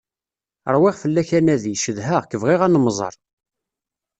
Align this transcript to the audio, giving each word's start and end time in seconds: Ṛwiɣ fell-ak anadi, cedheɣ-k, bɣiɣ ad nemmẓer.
Ṛwiɣ 0.73 0.95
fell-ak 1.01 1.29
anadi, 1.37 1.73
cedheɣ-k, 1.81 2.31
bɣiɣ 2.41 2.61
ad 2.65 2.71
nemmẓer. 2.71 3.15